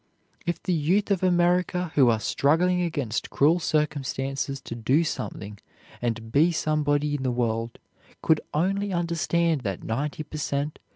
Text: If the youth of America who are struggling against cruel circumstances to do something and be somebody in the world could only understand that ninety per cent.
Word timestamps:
If 0.47 0.63
the 0.63 0.73
youth 0.73 1.11
of 1.11 1.21
America 1.21 1.91
who 1.93 2.09
are 2.09 2.19
struggling 2.19 2.81
against 2.81 3.29
cruel 3.29 3.59
circumstances 3.59 4.59
to 4.61 4.73
do 4.73 5.03
something 5.03 5.59
and 6.01 6.31
be 6.31 6.51
somebody 6.51 7.13
in 7.13 7.21
the 7.21 7.29
world 7.29 7.77
could 8.23 8.41
only 8.51 8.91
understand 8.91 9.61
that 9.61 9.83
ninety 9.83 10.23
per 10.23 10.39
cent. 10.39 10.79